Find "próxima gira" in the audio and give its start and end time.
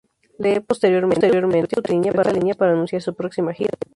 3.13-3.69